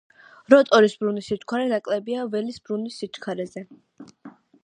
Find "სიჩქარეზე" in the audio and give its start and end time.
3.03-3.67